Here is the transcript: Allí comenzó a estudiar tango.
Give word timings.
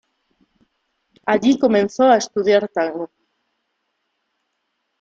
Allí 1.27 1.59
comenzó 1.59 2.05
a 2.05 2.17
estudiar 2.17 2.67
tango. 2.69 3.11